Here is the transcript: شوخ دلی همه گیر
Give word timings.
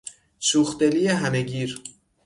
شوخ 0.39 0.77
دلی 0.77 1.07
همه 1.07 1.41
گیر 1.41 1.81